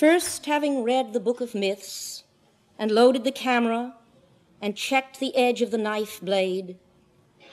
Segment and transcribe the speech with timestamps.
[0.00, 2.24] First, having read the book of myths
[2.78, 3.96] and loaded the camera
[4.58, 6.78] and checked the edge of the knife blade,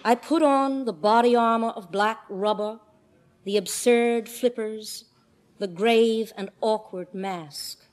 [0.06, 2.80] I put on the body armor of black rubber,
[3.44, 5.04] the absurd flippers,
[5.60, 7.86] the grave and awkward mask.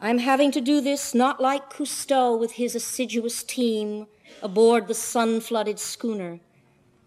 [0.00, 4.08] I'm having to do this not like Cousteau with his assiduous team
[4.42, 6.40] aboard the sun flooded schooner,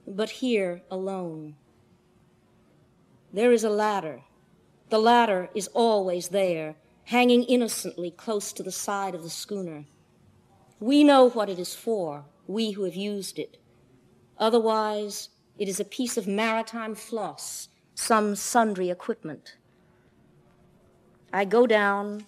[0.07, 1.57] but here alone.
[3.33, 4.21] There is a ladder
[4.91, 6.75] the ladder is always there,
[7.05, 9.85] hanging innocently close to the side of the schooner.
[10.81, 13.57] We know what it is for, we who have used it.
[14.37, 19.55] Otherwise, it is a piece of maritime floss, some sundry equipment.
[21.31, 22.25] I go down,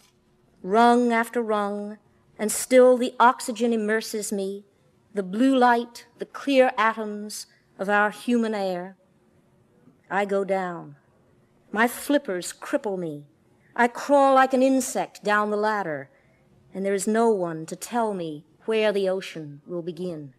[0.61, 1.97] rung after rung,
[2.39, 4.63] and still the oxygen immerses me,
[5.13, 7.45] the blue light, the clear atoms
[7.77, 8.95] of our human air.
[10.09, 10.95] I go down.
[11.75, 13.25] My flippers cripple me.
[13.75, 16.11] I crawl like an insect down the ladder,
[16.71, 20.35] and there is no one to tell me where the ocean will begin.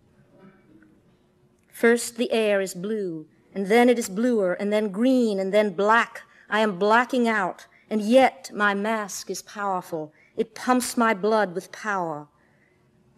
[1.73, 5.75] First, the air is blue, and then it is bluer, and then green, and then
[5.75, 6.23] black.
[6.49, 10.13] I am blacking out, and yet my mask is powerful.
[10.37, 12.29] It pumps my blood with power.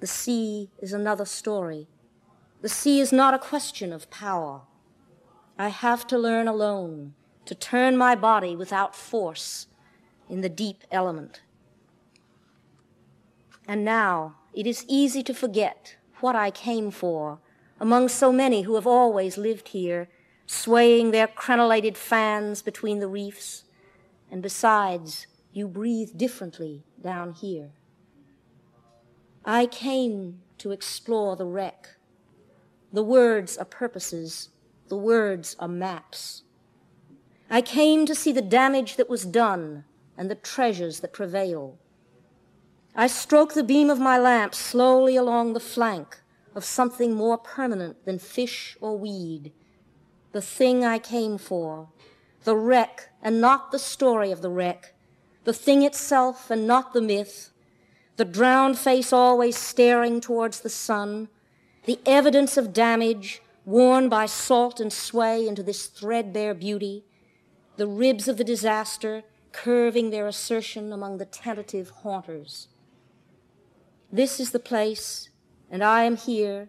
[0.00, 1.86] The sea is another story.
[2.62, 4.62] The sea is not a question of power.
[5.58, 7.12] I have to learn alone
[7.46, 9.66] to turn my body without force
[10.28, 11.40] in the deep element.
[13.66, 17.38] And now it is easy to forget what I came for
[17.80, 20.08] among so many who have always lived here,
[20.46, 23.64] swaying their crenellated fans between the reefs.
[24.30, 27.70] And besides, you breathe differently down here.
[29.44, 31.96] I came to explore the wreck.
[32.92, 34.48] The words are purposes,
[34.88, 36.42] the words are maps.
[37.48, 39.84] I came to see the damage that was done
[40.16, 41.78] and the treasures that prevail.
[42.94, 46.20] I stroke the beam of my lamp slowly along the flank
[46.54, 49.52] of something more permanent than fish or weed,
[50.32, 51.88] the thing I came for,
[52.44, 54.94] the wreck and not the story of the wreck,
[55.44, 57.50] the thing itself and not the myth,
[58.16, 61.28] the drowned face always staring towards the sun,
[61.84, 67.04] the evidence of damage worn by salt and sway into this threadbare beauty,
[67.76, 69.22] the ribs of the disaster
[69.52, 72.68] curving their assertion among the tentative haunters.
[74.12, 75.30] This is the place,
[75.70, 76.68] and I am here,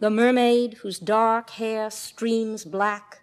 [0.00, 3.22] the mermaid whose dark hair streams black,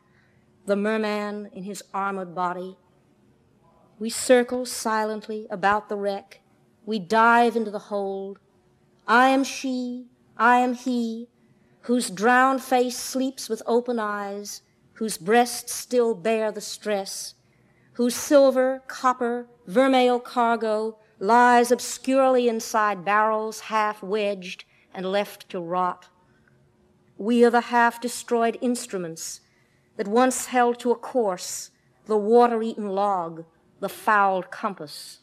[0.65, 2.77] the merman in his armored body.
[3.99, 6.41] We circle silently about the wreck.
[6.85, 8.39] We dive into the hold.
[9.07, 11.27] I am she, I am he,
[11.81, 14.61] whose drowned face sleeps with open eyes,
[14.93, 17.35] whose breasts still bear the stress,
[17.93, 26.09] whose silver, copper, vermeil cargo lies obscurely inside barrels half wedged and left to rot.
[27.17, 29.41] We are the half destroyed instruments
[29.97, 31.71] that once held to a course
[32.05, 33.45] the water eaten log,
[33.79, 35.19] the fouled compass.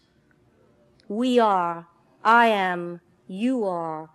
[1.08, 1.88] We are,
[2.22, 4.10] I am, you are,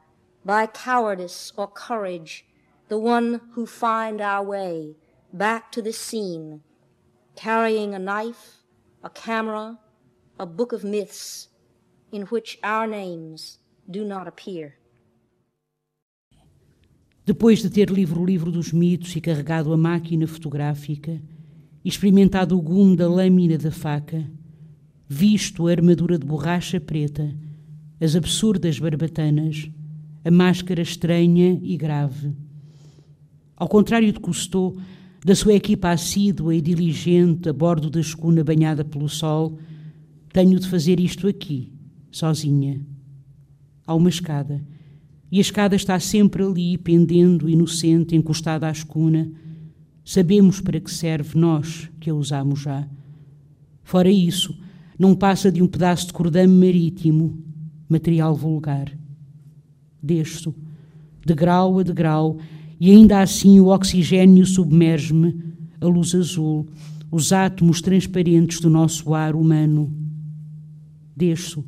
[0.46, 2.46] by cowardice or courage,
[2.88, 4.95] the one who find our way
[5.33, 6.62] back to the scene,
[7.35, 8.63] carrying a knife,
[9.03, 9.80] a camera,
[10.39, 11.50] a book of myths
[12.12, 13.57] in which our names
[13.89, 14.75] do not appear.
[17.25, 21.19] Depois de ter lido o livro dos mitos e carregado a máquina fotográfica,
[21.83, 24.29] experimentado o gume da lâmina da faca,
[25.07, 27.33] visto a armadura de borracha preta,
[28.00, 29.71] as absurdas barbatanas,
[30.24, 32.36] a máscara estranha e grave.
[33.56, 34.75] Ao contrário de Cousteau,
[35.25, 39.58] da sua equipa assídua e diligente a bordo da escuna banhada pelo sol,
[40.31, 41.72] tenho de fazer isto aqui,
[42.12, 42.81] sozinha.
[43.86, 44.62] Há uma escada,
[45.31, 49.31] e a escada está sempre ali, pendendo, inocente, encostada à escuna.
[50.06, 52.88] Sabemos para que serve nós que a usamos já.
[53.81, 54.56] Fora isso,
[55.00, 57.44] não passa de um pedaço de cordame marítimo,
[57.90, 58.96] material vulgar.
[60.02, 60.54] Desço,
[61.25, 62.38] de grau a degrau,
[62.80, 65.36] e ainda assim o oxigênio submerge-me,
[65.80, 66.68] a luz azul,
[67.12, 69.94] os átomos transparentes do nosso ar humano.
[71.16, 71.64] Desço,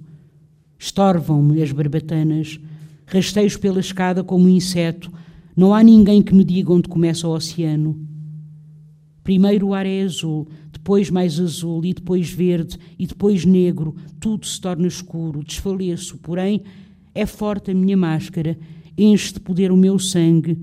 [0.78, 2.60] estorvam-me as barbatanas,
[3.06, 5.12] rastejo pela escada como um inseto,
[5.56, 8.00] não há ninguém que me diga onde começa o oceano.
[9.24, 14.46] Primeiro o ar é azul, depois mais azul, e depois verde, e depois negro, tudo
[14.46, 16.62] se torna escuro, desfaleço, porém
[17.14, 18.58] é forte a minha máscara,
[18.98, 20.58] enche de poder o meu sangue.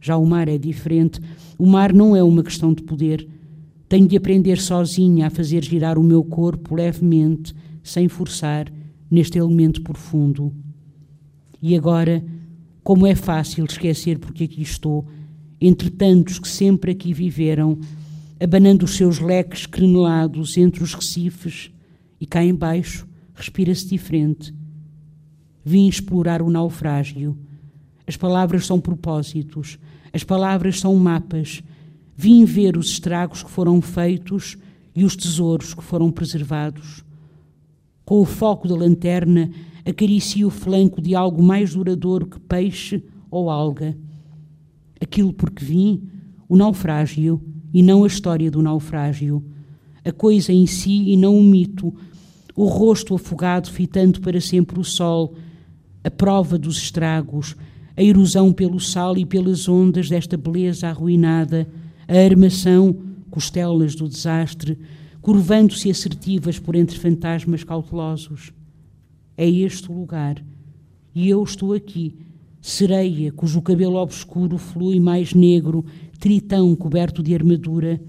[0.00, 1.20] Já o mar é diferente,
[1.58, 3.28] o mar não é uma questão de poder.
[3.88, 8.70] Tenho de aprender sozinha a fazer girar o meu corpo levemente, sem forçar,
[9.10, 10.52] neste elemento profundo.
[11.60, 12.24] E agora,
[12.82, 15.06] como é fácil esquecer porque aqui estou,
[15.60, 17.78] entre tantos que sempre aqui viveram,
[18.40, 21.72] abanando os seus leques crenelados entre os recifes,
[22.20, 24.54] e cá embaixo respira-se diferente.
[25.64, 27.36] Vim explorar o naufrágio.
[28.08, 29.78] As palavras são propósitos,
[30.14, 31.62] as palavras são mapas.
[32.16, 34.56] Vim ver os estragos que foram feitos
[34.96, 37.04] e os tesouros que foram preservados.
[38.06, 39.50] Com o foco da lanterna,
[39.84, 43.94] acaricia o flanco de algo mais duradouro que peixe ou alga.
[44.98, 46.08] Aquilo por que vim,
[46.48, 47.40] o naufrágio,
[47.74, 49.44] e não a história do naufrágio,
[50.02, 51.94] a coisa em si e não o mito,
[52.56, 55.34] o rosto afogado fitando para sempre o sol,
[56.02, 57.54] a prova dos estragos,
[57.98, 61.66] a erosão pelo sal e pelas ondas desta beleza arruinada,
[62.06, 62.96] a armação,
[63.28, 64.78] costelas do desastre,
[65.20, 68.52] curvando-se assertivas por entre fantasmas cautelosos.
[69.36, 70.40] É este o lugar.
[71.12, 72.14] E eu estou aqui,
[72.62, 75.84] sereia, cujo cabelo obscuro flui mais negro,
[76.20, 78.00] tritão coberto de armadura.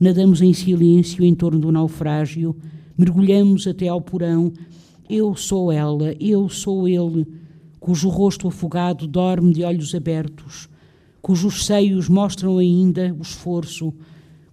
[0.00, 2.56] Nadamos em silêncio em torno do naufrágio,
[2.96, 4.50] mergulhamos até ao porão.
[5.06, 7.26] Eu sou ela, eu sou ele,
[7.82, 10.68] cujo rosto afogado dorme de olhos abertos,
[11.20, 13.92] cujos seios mostram ainda o esforço,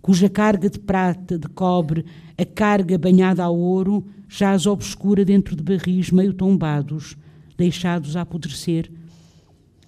[0.01, 2.05] cuja carga de prata, de cobre,
[2.35, 7.15] a carga banhada ao ouro, jaz obscura dentro de barris meio tombados,
[7.55, 8.91] deixados a apodrecer.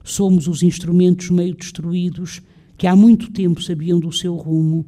[0.03, 2.43] Somos os instrumentos meio destruídos
[2.77, 4.85] que há muito tempo sabiam do seu rumo,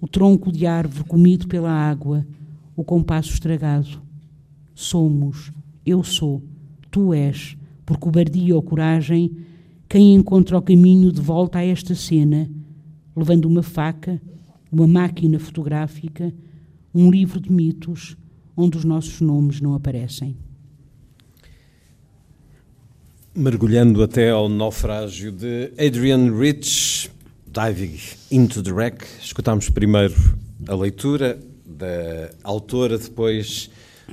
[0.00, 2.24] o tronco de árvore comido pela água,
[2.76, 4.00] o compasso estragado.
[4.76, 5.50] Somos,
[5.84, 6.40] eu sou,
[6.88, 7.56] tu és,
[7.90, 9.36] por cobardia ou coragem,
[9.88, 12.48] quem encontra o caminho de volta a esta cena,
[13.16, 14.22] levando uma faca,
[14.70, 16.32] uma máquina fotográfica,
[16.94, 18.16] um livro de mitos
[18.56, 20.36] onde os nossos nomes não aparecem.
[23.34, 27.10] Mergulhando até ao naufrágio de Adrian Rich,
[27.52, 27.98] Diving
[28.30, 30.14] into the Wreck, escutámos primeiro
[30.68, 33.68] a leitura da autora, depois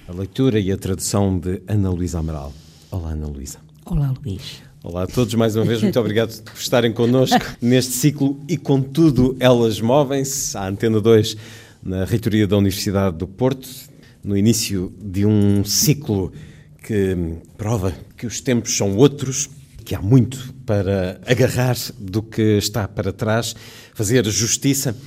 [0.07, 2.51] a leitura e a tradução de Ana Luísa Amaral.
[2.89, 3.66] Olá, Ana Luísa.
[3.89, 4.61] Olá, Luís.
[4.83, 9.37] Olá a todos, mais uma vez, muito obrigado por estarem connosco neste ciclo e, contudo,
[9.39, 11.37] elas movem-se à Antena 2
[11.81, 13.69] na reitoria da Universidade do Porto,
[14.21, 16.33] no início de um ciclo
[16.83, 17.15] que
[17.57, 19.49] prova que os tempos são outros,
[19.85, 23.55] que há muito para agarrar do que está para trás,
[23.93, 24.97] fazer justiça,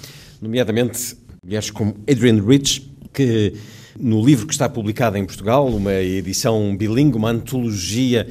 [0.41, 3.53] nomeadamente mulheres como Adrienne Rich, que
[3.99, 8.27] no livro que está publicado em Portugal, uma edição bilingue, uma antologia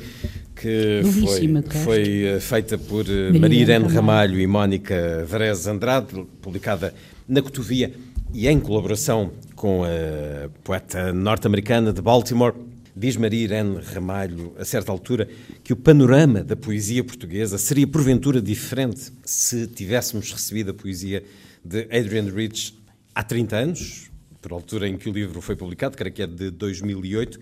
[0.59, 4.37] que foi, foi, eh, feita por eh, Maria Irene Ramalho.
[4.39, 6.93] E Mónica Verez Andrade, publicada
[7.27, 7.93] na Cotovia
[8.33, 12.53] e em colaboração com a poeta norte-americana de Baltimore,
[12.93, 15.29] diz Maria Irene Ramalho, a certa altura,
[15.63, 21.23] que o panorama da poesia portuguesa seria porventura diferente se tivéssemos recebido a poesia
[21.63, 22.77] de Adrian Rich
[23.15, 24.11] há 30 anos,
[24.41, 27.39] por altura em que o livro foi publicado, creio que é de 2008.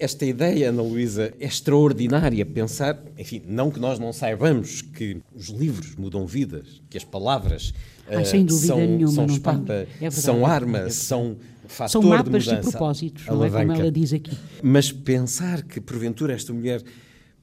[0.00, 2.44] Esta ideia, Ana Luísa, é extraordinária.
[2.46, 7.74] Pensar, enfim, não que nós não saibamos que os livros mudam vidas, que as palavras
[8.08, 11.36] ah, sem dúvida são, nenhuma, são espada, é são arma, é são
[11.68, 14.36] fator São mapas de, mudança, de propósitos, não é como ela diz aqui.
[14.62, 16.82] Mas pensar que, porventura, esta mulher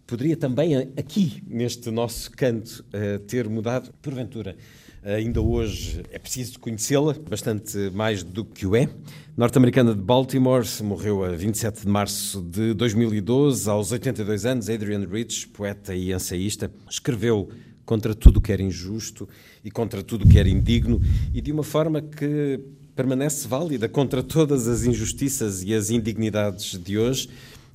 [0.05, 4.55] poderia também, aqui, neste nosso canto, uh, ter mudado, porventura,
[5.03, 8.89] ainda hoje é preciso conhecê-la, bastante mais do que o é.
[9.35, 14.69] Norte-americana de Baltimore, morreu a 27 de março de 2012, aos 82 anos.
[14.69, 17.49] Adrian Rich, poeta e ensaísta, escreveu
[17.85, 19.29] contra tudo o que era injusto
[19.63, 20.99] e contra tudo o que era indigno
[21.33, 22.59] e de uma forma que
[22.95, 27.29] permanece válida contra todas as injustiças e as indignidades de hoje.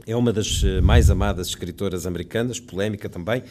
[0.04, 3.44] É uma das eh, mais amadas escritoras americanas, polémica também,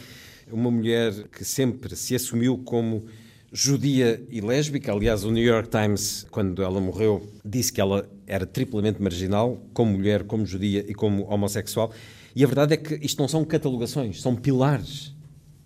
[0.52, 3.06] uma mulher que sempre se assumiu como
[3.52, 4.94] judia e lésbica.
[4.94, 9.92] Aliás, o New York Times, quando ela morreu, disse que ela era triplamente marginal, como
[9.92, 11.92] mulher, como judia e como homossexual.
[12.36, 15.14] E a verdade é que isto não são catalogações, são pilares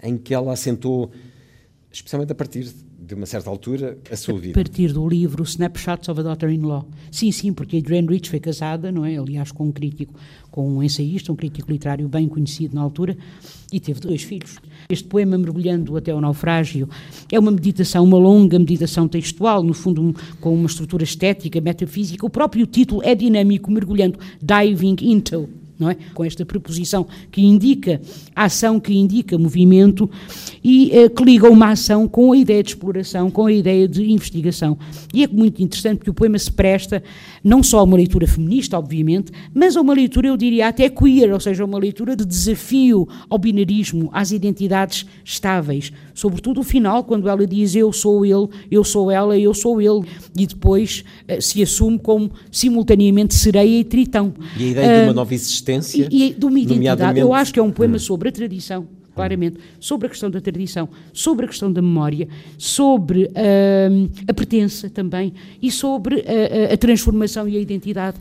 [0.02, 1.12] em que ela assentou,
[1.92, 2.74] especialmente a partir
[3.06, 4.60] de uma certa altura, a sua vida.
[4.60, 6.88] A partir do livro Snapshots of a Daughter-in-Law.
[7.12, 9.18] Sim, sim, porque Adrienne Rich foi casada, não é?
[9.18, 10.14] Aliás, com um crítico,
[10.50, 13.16] com um ensaísta, um crítico literário bem conhecido na altura,
[13.72, 14.58] e teve dois filhos.
[14.90, 16.90] Este poema, Mergulhando até ao Naufrágio,
[17.32, 22.26] é uma meditação, uma longa meditação textual, no fundo, um, com uma estrutura estética, metafísica.
[22.26, 25.48] O próprio título é dinâmico, mergulhando, diving into
[25.78, 25.98] não é?
[26.14, 28.02] Com esta preposição que indica
[28.36, 30.10] ação, que indica movimento
[30.64, 34.10] e eh, que liga uma ação com a ideia de exploração, com a ideia de
[34.10, 34.78] investigação.
[35.14, 37.04] E é muito interessante porque o poema se presta
[37.44, 41.32] não só a uma leitura feminista, obviamente, mas a uma leitura, eu diria, até queer,
[41.32, 45.92] ou seja, uma leitura de desafio ao binarismo, às identidades estáveis.
[46.14, 50.06] Sobretudo o final, quando ela diz eu sou ele, eu sou ela, eu sou ele,
[50.38, 54.34] e depois eh, se assume como simultaneamente sereia e tritão.
[54.58, 55.65] E a ideia uh, de uma nova existência.
[56.12, 57.20] E, e de uma identidade.
[57.20, 58.00] Eu acho que é um poema hum.
[58.00, 63.24] sobre a tradição claramente, sobre a questão da tradição, sobre a questão da memória, sobre
[63.24, 68.18] uh, a pertença também e sobre uh, a transformação e a identidade.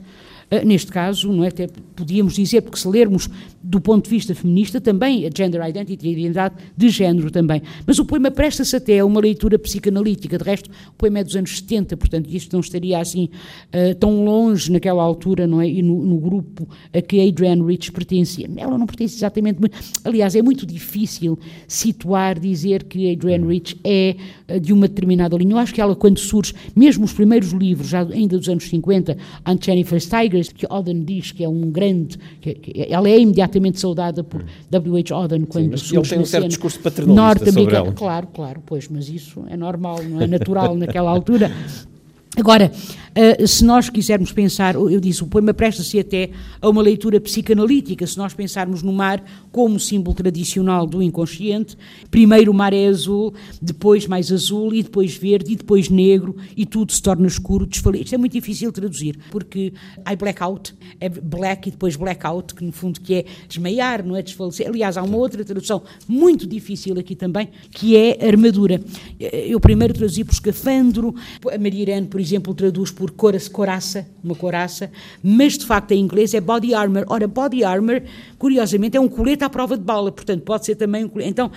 [0.50, 3.28] Uh, neste caso, não é, até podíamos dizer, porque se lermos
[3.64, 7.62] do ponto de vista feminista, também a gender identity, a identidade de género também.
[7.86, 11.34] Mas o poema presta-se até a uma leitura psicanalítica, de resto, o poema é dos
[11.34, 13.30] anos 70, portanto, isto não estaria assim
[13.72, 15.68] uh, tão longe naquela altura, não é?
[15.68, 18.48] E no, no, grupo a que Adrienne Rich pertencia.
[18.54, 19.58] Ela não pertence exatamente.
[20.04, 25.54] Aliás, é muito difícil situar, dizer que Adrienne Rich é uh, de uma determinada linha.
[25.54, 29.16] Eu acho que ela, quando surge, mesmo os primeiros livros, já ainda dos anos 50,
[29.42, 30.04] Aunt Jennifer's
[30.42, 32.18] Que Oden diz que é um grande.
[32.40, 35.14] Que, que ela é imediatamente saudada por W.H.
[35.14, 37.92] Auden quando Sim, ele tem um certo discurso paternalista ela.
[37.92, 41.50] Claro, claro, pois, mas isso é normal, não é natural naquela altura.
[42.36, 47.20] Agora, uh, se nós quisermos pensar, eu disse, o poema presta-se até a uma leitura
[47.20, 49.22] psicanalítica, se nós pensarmos no mar
[49.52, 51.76] como símbolo tradicional do inconsciente,
[52.10, 56.66] primeiro o mar é azul, depois mais azul, e depois verde, e depois negro, e
[56.66, 58.04] tudo se torna escuro, desfalecido.
[58.04, 59.72] Isto é muito difícil de traduzir, porque
[60.10, 64.22] I blackout, é black e depois blackout, que no fundo que é desmaiar, não é
[64.22, 64.66] desfalecer.
[64.66, 68.80] Aliás, há uma outra tradução muito difícil aqui também, que é armadura.
[69.20, 71.14] Eu primeiro traduzi por escafandro,
[71.52, 74.90] a Maria Irene, por exemplo, traduz por coraça, uma coraça,
[75.22, 77.04] mas de facto em inglês é body armor.
[77.08, 78.02] Ora, body armor,
[78.38, 81.30] curiosamente, é um colete à prova de bala, portanto pode ser também um colete.
[81.30, 81.50] Então,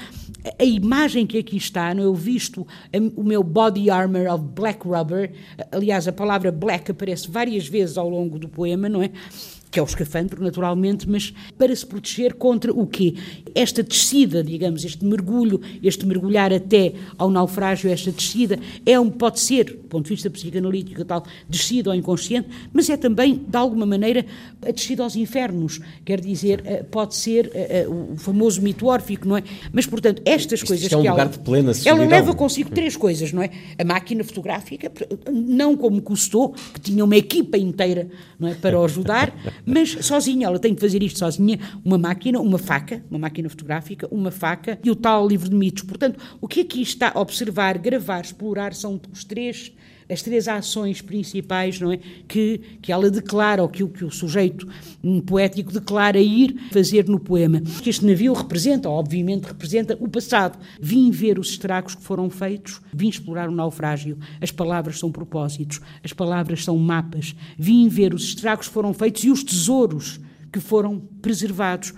[0.59, 2.65] a imagem que aqui está, eu visto
[3.15, 5.31] o meu body armor of black rubber,
[5.71, 9.12] aliás, a palavra black aparece várias vezes ao longo do poema, não é?
[9.77, 13.13] Que é o escafandro, naturalmente, mas para se proteger contra o quê?
[13.53, 19.39] Esta descida, digamos, este mergulho, este mergulhar até ao naufrágio, esta descida, é um, pode
[19.39, 23.86] ser, do ponto de vista psicanalítico tal, descida ao inconsciente, mas é também, de alguma
[23.86, 24.25] maneira,
[24.67, 29.27] a descida aos infernos, quer dizer, eh, pode ser eh, eh, o famoso mito órfico,
[29.27, 29.43] não é?
[29.72, 32.72] Mas, portanto, estas Isto coisas é um que lugar ela, de plena ela leva consigo
[32.72, 33.51] três coisas, não é?
[33.77, 34.91] A máquina fotográfica,
[35.31, 39.34] não como custou, que tinha uma equipa inteira não é, para o ajudar,
[39.67, 44.07] mas sozinha, ela tem que fazer isto sozinha, uma máquina, uma faca, uma máquina fotográfica,
[44.09, 45.83] uma faca e o tal livro de mitos.
[45.83, 49.74] Portanto, o que aqui está a observar, gravar, explorar são os três
[50.09, 54.67] as três ações principais não é, que, que ela declara, ou que, que o sujeito
[55.03, 57.61] um poético declara ir fazer no poema.
[57.81, 60.57] Que este navio representa, obviamente representa o passado.
[60.79, 64.17] Vim ver os estragos que foram feitos, vim explorar o naufrágio.
[64.41, 67.35] As palavras são propósitos, as palavras são mapas.
[67.57, 70.19] Vim ver os estragos que foram feitos e os tesouros
[70.51, 71.93] que foram preservados.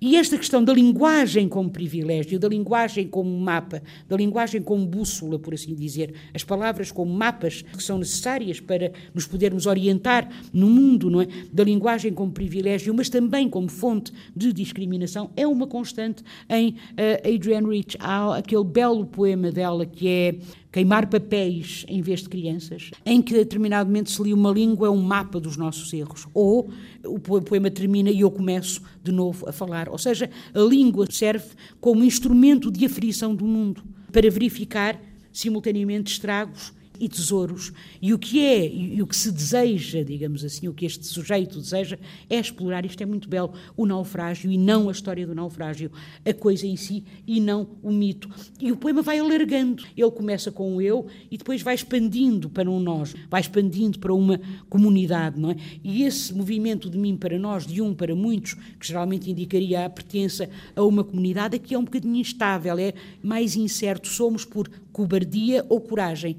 [0.00, 5.38] E esta questão da linguagem como privilégio, da linguagem como mapa, da linguagem como bússola,
[5.38, 10.70] por assim dizer, as palavras como mapas que são necessárias para nos podermos orientar no
[10.70, 11.26] mundo, não é?
[11.52, 17.34] Da linguagem como privilégio, mas também como fonte de discriminação, é uma constante em uh,
[17.34, 17.98] Adrienne Rich.
[18.00, 20.34] Há aquele belo poema dela que é
[20.72, 24.90] queimar papéis em vez de crianças, em que determinado momento se lia uma língua é
[24.90, 26.26] um mapa dos nossos erros.
[26.32, 26.70] Ou
[27.04, 29.88] o poema termina e eu começo de novo a falar.
[29.88, 31.48] Ou seja, a língua serve
[31.80, 35.00] como instrumento de aferição do mundo, para verificar
[35.32, 37.72] simultaneamente estragos e tesouros.
[38.00, 41.58] E o que é, e o que se deseja, digamos assim, o que este sujeito
[41.58, 45.90] deseja, é explorar, isto é muito belo, o naufrágio e não a história do naufrágio,
[46.24, 48.28] a coisa em si e não o mito.
[48.60, 49.82] E o poema vai alargando.
[49.96, 54.12] Ele começa com o eu e depois vai expandindo para um nós, vai expandindo para
[54.12, 54.38] uma
[54.68, 55.56] comunidade, não é?
[55.82, 59.90] E esse movimento de mim para nós, de um para muitos, que geralmente indicaria a
[59.90, 62.92] pertença a uma comunidade, aqui é um bocadinho instável, é
[63.22, 64.08] mais incerto.
[64.08, 66.36] Somos por cobardia ou coragem.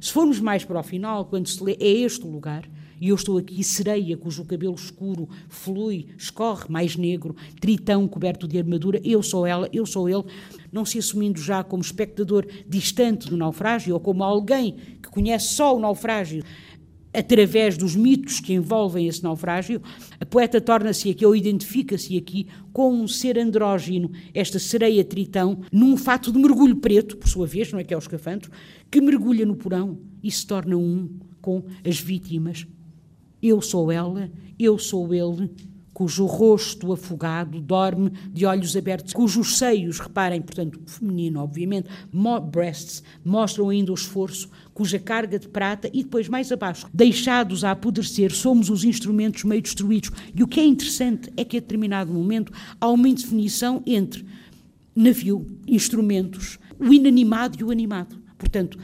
[0.00, 2.68] Se formos mais para o final, quando se lê, é este o lugar,
[3.00, 8.58] e eu estou aqui, sereia, cujo cabelo escuro flui, escorre mais negro, tritão coberto de
[8.58, 10.24] armadura, eu sou ela, eu sou ele,
[10.72, 15.76] não se assumindo já como espectador distante do naufrágio ou como alguém que conhece só
[15.76, 16.42] o naufrágio
[17.12, 19.82] através dos mitos que envolvem esse naufrágio,
[20.20, 25.96] a poeta torna-se aqui, ou identifica-se aqui, com um ser andrógino, esta sereia tritão, num
[25.96, 28.50] fato de mergulho preto, por sua vez, não é que é o escafandro,
[28.90, 31.08] que mergulha no porão e se torna um
[31.40, 32.66] com as vítimas.
[33.42, 35.50] Eu sou ela, eu sou ele,
[35.98, 43.02] cujo rosto afogado dorme de olhos abertos, cujos seios, reparem, portanto, feminino, obviamente, mo breasts,
[43.24, 48.32] mostram ainda o esforço, cuja carga de prata e depois mais abaixo, deixados a apodrecer,
[48.32, 50.12] somos os instrumentos meio destruídos.
[50.32, 54.24] E o que é interessante é que a determinado momento há uma indefinição entre
[54.94, 58.16] navio, instrumentos, o inanimado e o animado.
[58.38, 58.78] Portanto,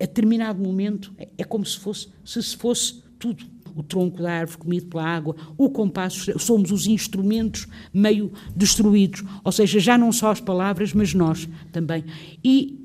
[0.00, 4.86] a determinado momento é como se fosse, se fosse tudo o tronco da árvore comido
[4.86, 10.40] pela água, o compasso, somos os instrumentos meio destruídos, ou seja, já não só as
[10.40, 12.04] palavras, mas nós também.
[12.42, 12.80] E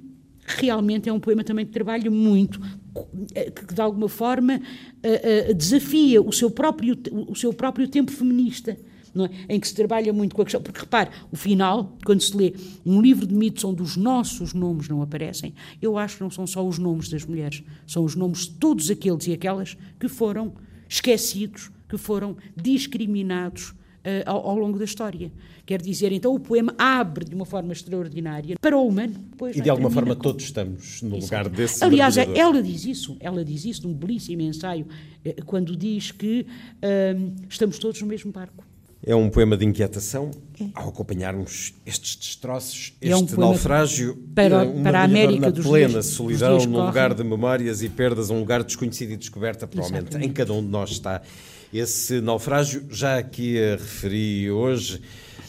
[0.46, 2.60] realmente é um poema também que trabalha muito,
[3.68, 4.60] que de alguma forma
[5.04, 8.78] eh, eh, desafia o seu próprio, o seu próprio tempo feminista.
[9.18, 9.56] É?
[9.56, 10.62] em que se trabalha muito com a questão.
[10.62, 12.54] Porque repare, o final, quando se lê
[12.86, 16.46] um livro de mitos onde os nossos nomes não aparecem, eu acho que não são
[16.46, 20.54] só os nomes das mulheres, são os nomes de todos aqueles e aquelas que foram
[20.90, 25.32] esquecidos, que foram discriminados uh, ao, ao, longo da história.
[25.66, 29.14] Quer dizer, então o poema abre de uma forma extraordinária para o humano.
[29.38, 30.22] Pois, e de alguma forma com...
[30.22, 31.84] todos estamos no lugar desse.
[31.84, 34.88] Aliás, ela diz isso, ela diz isso num belíssimo ensaio,
[35.24, 36.46] eh, quando diz que
[36.84, 38.66] uh, estamos todos no mesmo barco.
[39.02, 40.66] É um poema de inquietação é.
[40.76, 45.94] ao acompanharmos estes destroços, este é um naufrágio para, para a América na dos plena
[45.94, 50.10] dias, solidão, dias num lugar de memórias e perdas, um lugar desconhecido e descoberta, provavelmente
[50.10, 50.30] Exatamente.
[50.30, 51.22] em cada um de nós está.
[51.74, 55.02] Esse naufrágio, já aqui a referi hoje,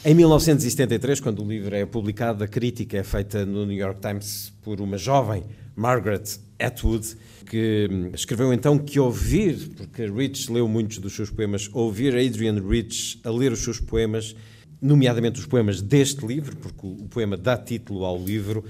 [0.04, 4.52] em 1973, quando o livro é publicado, a crítica é feita no New York Times
[4.62, 5.42] por uma jovem,
[5.74, 6.22] Margaret
[6.60, 12.60] Atwood, que escreveu então que ouvir, porque Rich leu muitos dos seus poemas, ouvir Adrian
[12.60, 14.36] Rich a ler os seus poemas,
[14.80, 18.64] nomeadamente os poemas deste livro, porque o poema dá título ao livro,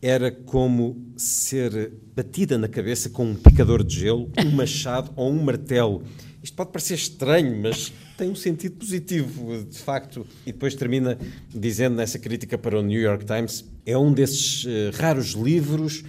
[0.00, 5.42] era como ser batida na cabeça com um picador de gelo, um machado ou um
[5.42, 6.04] martelo.
[6.42, 10.24] Isto pode parecer estranho, mas tem um sentido positivo, de facto.
[10.46, 11.18] E depois termina
[11.52, 16.04] dizendo nessa crítica para o New York Times: é um desses uh, raros livros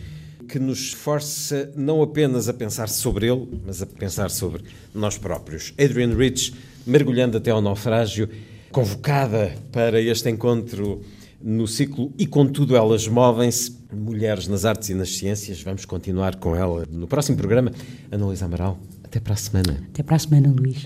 [0.50, 5.74] que nos força não apenas a pensar sobre ele, mas a pensar sobre nós próprios.
[5.80, 6.54] Adrian Rich,
[6.86, 8.28] mergulhando até ao naufrágio,
[8.72, 11.02] convocada para este encontro
[11.40, 15.62] no ciclo E Contudo Elas Movem-se, Mulheres nas Artes e nas Ciências.
[15.62, 17.72] Vamos continuar com ela no próximo programa.
[18.12, 19.88] Ana Luísa Amaral, até para a semana.
[19.90, 20.86] Até para a semana, Luís.